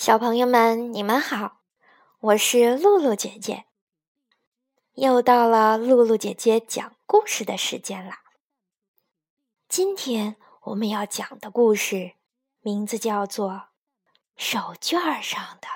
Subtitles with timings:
[0.00, 1.60] 小朋友们，你们好，
[2.20, 3.66] 我是露露姐姐。
[4.94, 8.20] 又到了露露姐姐讲故事的时间啦。
[9.68, 12.12] 今天我们要讲的故事
[12.62, 13.50] 名字叫做
[14.38, 15.68] 《手绢上的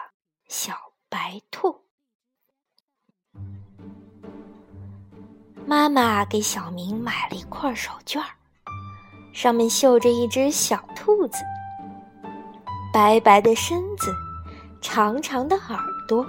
[0.49, 1.83] 小白兔》。
[5.67, 8.25] 妈妈给小明买了一块手绢，
[9.35, 11.45] 上面绣着一只小兔子。
[12.95, 14.15] 白白的身子，
[14.81, 15.77] 长长的耳
[16.07, 16.25] 朵，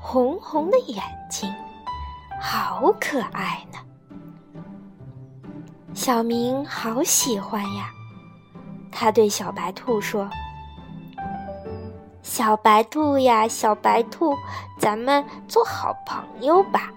[0.00, 1.52] 红红的眼睛，
[2.40, 3.78] 好可爱呢！
[5.92, 7.90] 小明好喜欢呀，
[8.90, 10.26] 他对小白兔说
[12.24, 14.34] ：“小白兔呀，小白兔，
[14.78, 16.90] 咱们做好朋友吧，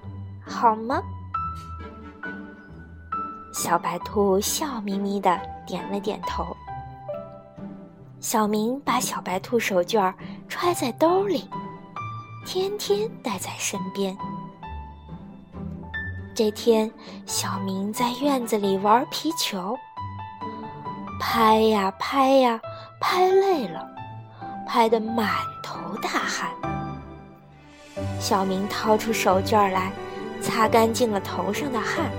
[0.48, 1.04] 好吗？”
[3.52, 5.38] 小白兔笑眯眯的
[5.68, 6.55] 点了点头。
[8.35, 10.13] 小明把小白兔手绢
[10.49, 11.49] 揣在兜里，
[12.45, 14.13] 天天带在身边。
[16.35, 16.91] 这天，
[17.26, 19.77] 小明在院子里玩皮球，
[21.18, 22.60] 拍呀拍呀，
[22.99, 23.87] 拍累了，
[24.67, 25.29] 拍得满
[25.63, 26.49] 头大汗。
[28.20, 29.93] 小明掏出手绢来，
[30.41, 32.12] 擦干净了头上的汗。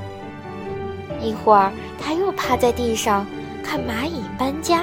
[1.21, 3.27] 一会儿，他又趴在地上
[3.63, 4.83] 看蚂蚁搬家。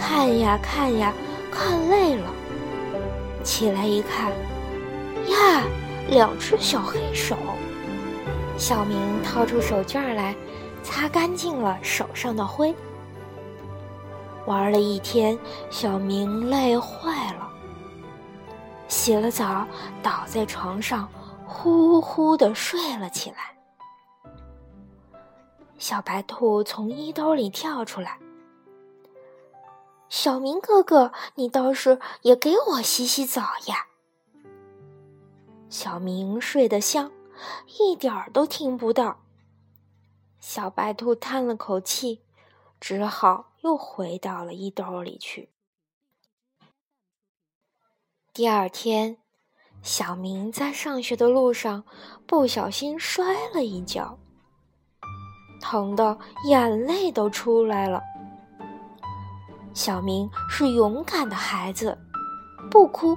[0.00, 1.12] 看呀看呀，
[1.52, 2.30] 看累了，
[3.44, 4.30] 起来一看，
[5.28, 5.62] 呀，
[6.08, 7.36] 两只小黑手。
[8.56, 10.34] 小明掏出手绢来，
[10.82, 12.74] 擦干净了手上的灰。
[14.46, 15.38] 玩了一天，
[15.70, 17.48] 小明累坏了，
[18.88, 19.66] 洗了澡，
[20.02, 21.08] 倒在床上，
[21.46, 23.36] 呼呼的睡了起来。
[25.78, 28.18] 小白兔从衣兜里跳出来。
[30.10, 33.86] 小明哥哥，你倒是也给我洗洗澡呀！
[35.68, 37.12] 小明睡得香，
[37.78, 39.20] 一点儿都听不到。
[40.40, 42.22] 小白兔叹了口气，
[42.80, 45.48] 只好又回到了衣兜里去。
[48.34, 49.16] 第二天，
[49.80, 51.84] 小明在上学的路上
[52.26, 54.18] 不小心摔了一跤，
[55.60, 58.02] 疼得眼泪都出来了。
[59.72, 61.96] 小明是勇敢的孩子，
[62.70, 63.16] 不哭，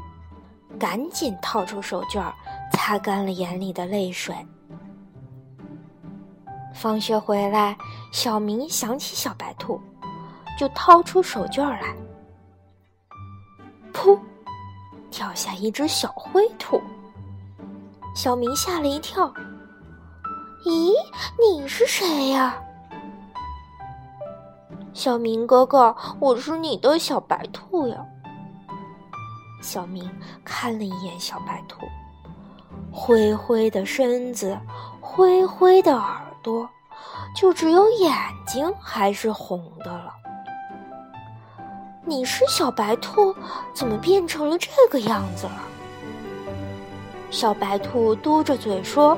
[0.79, 2.31] 赶紧掏出手绢
[2.71, 4.35] 擦干了眼里的泪水。
[6.73, 7.77] 放学回来，
[8.11, 9.79] 小明想起小白兔，
[10.57, 11.95] 就掏出手绢来，
[13.93, 14.19] 噗，
[15.09, 16.81] 跳下一只小灰兔。
[18.15, 19.27] 小明吓了一跳，
[20.65, 20.93] 咦，
[21.39, 22.55] 你是谁呀？
[24.93, 27.97] 小明哥哥，我是你的小白兔呀。
[29.59, 30.07] 小明
[30.45, 31.87] 看了一眼小白兔，
[32.91, 34.55] 灰灰的身子，
[35.01, 36.69] 灰灰的耳朵，
[37.35, 38.13] 就只有眼
[38.45, 40.13] 睛还是红的了。
[42.05, 43.35] 你是小白兔，
[43.73, 45.63] 怎么变成了这个样子了？
[47.31, 49.17] 小白兔嘟着嘴说：“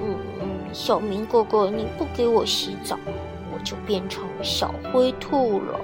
[0.00, 0.16] 嗯，
[0.72, 2.96] 小明哥哥，你不给我洗澡。”
[3.66, 5.80] 就变成小灰兔了。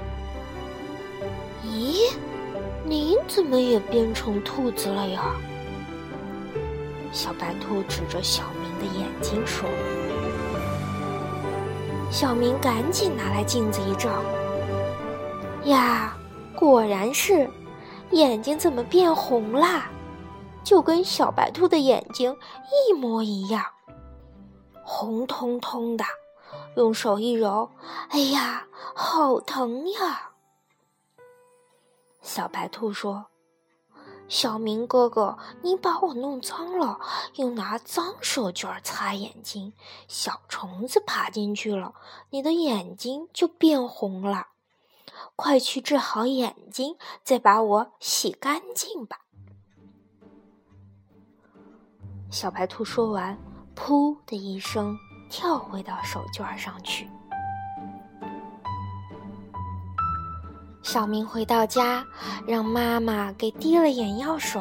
[1.67, 2.15] 咦，
[2.85, 5.35] 您怎么也变成兔子了呀？
[7.11, 9.69] 小白兔指着小明的眼睛说
[12.09, 14.09] ：“小明赶紧拿来镜子一照，
[15.65, 16.17] 呀，
[16.55, 17.51] 果然是，
[18.13, 19.91] 眼睛怎么变红啦？
[20.63, 22.35] 就跟小白兔的眼睛
[22.89, 23.63] 一模一样，
[24.85, 26.05] 红彤彤的。”
[26.77, 27.71] 用手一揉，
[28.09, 30.31] 哎呀，好疼呀！
[32.23, 33.27] 小白兔说
[34.29, 36.99] ：“小明哥哥，你把我弄脏了，
[37.35, 39.75] 又拿脏手绢擦眼睛，
[40.09, 41.95] 小虫子爬进去了，
[42.31, 44.49] 你的眼睛就变红了。
[45.37, 49.19] 快去治好眼睛，再把我洗干净吧。”
[52.31, 53.39] 小白兔说完，
[53.77, 54.97] 噗的一声。
[55.33, 57.09] 跳回到手绢上去。
[60.83, 62.05] 小明回到家，
[62.47, 64.61] 让妈妈给滴了眼药水，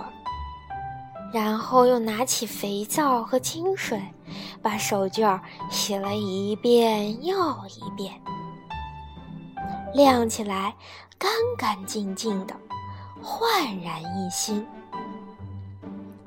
[1.34, 4.02] 然后又拿起肥皂和清水，
[4.62, 5.38] 把手绢
[5.70, 7.36] 洗了一遍又
[7.68, 8.14] 一遍，
[9.94, 10.74] 亮起来
[11.18, 12.56] 干干净净的，
[13.22, 14.66] 焕然一新。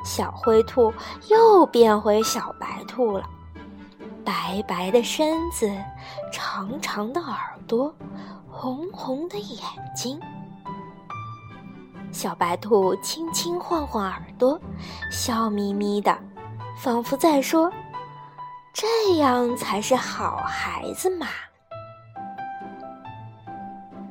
[0.05, 0.93] 小灰兔
[1.31, 3.27] 又变回小白兔了。
[4.25, 5.71] 白白的身子，
[6.33, 7.95] 长长的耳朵，
[8.49, 9.61] 红红的眼
[9.95, 10.19] 睛。
[12.11, 14.59] 小白兔轻轻晃晃耳朵，
[15.11, 16.17] 笑眯眯的，
[16.79, 17.71] 仿佛在说
[18.73, 21.27] ：“这样才是好孩子嘛。”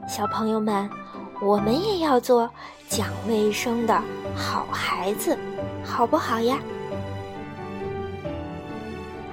[0.07, 0.87] 小朋友们，
[1.41, 2.47] 我们也要做
[2.87, 3.99] 讲卫生的
[4.35, 5.37] 好孩子，
[5.83, 6.57] 好不好呀？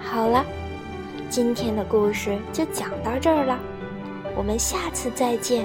[0.00, 0.44] 好了，
[1.30, 3.56] 今天的故事就讲到这儿了，
[4.36, 5.64] 我们下次再见。